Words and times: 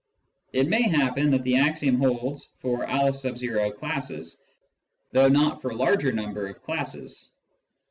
It 0.51 0.67
may 0.67 0.81
happen 0.81 1.29
that 1.29 1.43
the 1.43 1.57
axiom 1.57 1.99
holds 1.99 2.53
for 2.57 2.85
M 2.85 3.13
classes, 3.73 4.41
though 5.11 5.29
not 5.29 5.61
for 5.61 5.75
larger 5.75 6.11
numbers 6.11 6.55
of 6.55 6.63
classes. 6.63 7.29